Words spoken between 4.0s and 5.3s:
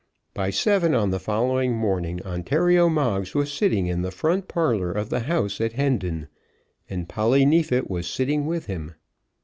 the front parlour of the